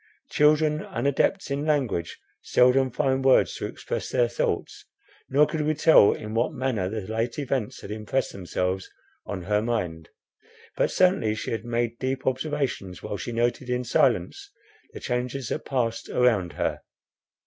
Children, 0.31 0.79
unadepts 0.83 1.51
in 1.51 1.63
language, 1.63 2.17
seldom 2.41 2.89
find 2.89 3.23
words 3.23 3.53
to 3.57 3.67
express 3.67 4.09
their 4.09 4.27
thoughts, 4.27 4.83
nor 5.29 5.45
could 5.45 5.61
we 5.61 5.75
tell 5.75 6.11
in 6.11 6.33
what 6.33 6.53
manner 6.53 6.89
the 6.89 7.01
late 7.01 7.37
events 7.37 7.81
had 7.81 7.91
impressed 7.91 8.31
themselves 8.31 8.89
on 9.27 9.43
her 9.43 9.61
mind. 9.61 10.09
But 10.75 10.89
certainly 10.89 11.35
she 11.35 11.51
had 11.51 11.65
made 11.65 11.99
deep 11.99 12.25
observations 12.25 13.03
while 13.03 13.17
she 13.17 13.31
noted 13.31 13.69
in 13.69 13.83
silence 13.83 14.49
the 14.91 14.99
changes 14.99 15.49
that 15.49 15.65
passed 15.65 16.09
around 16.09 16.53
her. 16.53 16.81